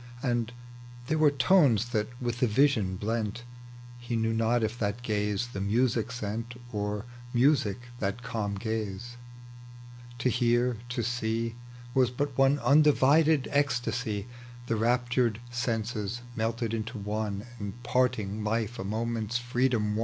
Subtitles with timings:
[0.23, 0.51] And
[1.05, 3.43] there were tones that with the vision blent:
[3.99, 9.17] He knew not if that gaze the music sent, Or music that calm gaze;
[10.17, 11.55] to hear, to see,
[11.93, 14.25] Was but one undivided ecstasy;
[14.65, 19.99] The raptured senses melted into one, And parting life a moment's freedom won